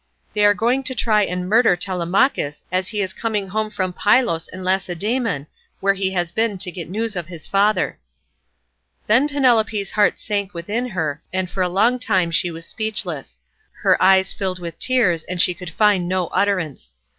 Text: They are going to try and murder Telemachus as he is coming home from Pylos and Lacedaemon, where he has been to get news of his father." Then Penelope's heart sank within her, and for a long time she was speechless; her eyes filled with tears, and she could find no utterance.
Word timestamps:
They 0.33 0.43
are 0.45 0.55
going 0.55 0.81
to 0.85 0.95
try 0.95 1.21
and 1.25 1.47
murder 1.47 1.75
Telemachus 1.75 2.63
as 2.71 2.87
he 2.87 3.03
is 3.03 3.13
coming 3.13 3.49
home 3.49 3.69
from 3.69 3.93
Pylos 3.93 4.47
and 4.47 4.63
Lacedaemon, 4.63 5.45
where 5.79 5.93
he 5.93 6.09
has 6.09 6.31
been 6.31 6.57
to 6.57 6.71
get 6.71 6.89
news 6.89 7.15
of 7.15 7.27
his 7.27 7.45
father." 7.45 7.99
Then 9.05 9.27
Penelope's 9.29 9.91
heart 9.91 10.17
sank 10.17 10.55
within 10.55 10.87
her, 10.87 11.21
and 11.31 11.51
for 11.51 11.61
a 11.61 11.69
long 11.69 11.99
time 11.99 12.31
she 12.31 12.49
was 12.49 12.65
speechless; 12.65 13.37
her 13.83 14.01
eyes 14.01 14.33
filled 14.33 14.57
with 14.57 14.79
tears, 14.79 15.23
and 15.25 15.39
she 15.39 15.53
could 15.53 15.69
find 15.69 16.07
no 16.09 16.29
utterance. 16.29 16.95